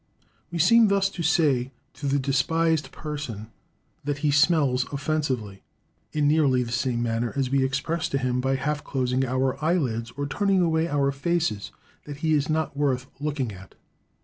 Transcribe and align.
We 0.49 0.57
seem 0.57 0.87
thus 0.87 1.11
to 1.11 1.21
say 1.21 1.71
to 1.93 2.07
the 2.07 2.17
despised 2.17 2.91
person 2.91 3.51
that 4.03 4.17
he 4.25 4.31
smells 4.31 4.87
offensively, 4.91 5.61
in 6.11 6.27
nearly 6.27 6.63
the 6.63 6.71
same 6.71 7.03
manner 7.03 7.33
as 7.35 7.51
we 7.51 7.63
express 7.63 8.09
to 8.09 8.17
him 8.17 8.41
by 8.41 8.55
half 8.55 8.83
closing 8.83 9.23
our 9.27 9.63
eyelids, 9.63 10.09
or 10.17 10.25
turning 10.25 10.61
away 10.63 10.87
our 10.87 11.11
faces, 11.11 11.69
that 12.05 12.17
he 12.25 12.33
is 12.33 12.49
not 12.49 12.75
worth 12.75 13.05
looking 13.19 13.51
at. 13.51 13.75